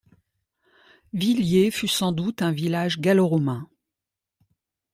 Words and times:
Villiers 1.13 1.69
fut 1.69 1.87
sans 1.87 2.11
doute 2.11 2.41
un 2.41 2.51
village 2.51 2.99
gallo-romain. 3.01 3.69